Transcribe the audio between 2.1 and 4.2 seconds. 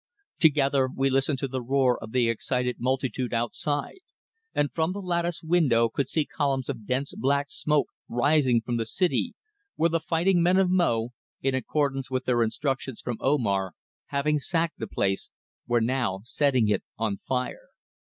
the excited multitude outside,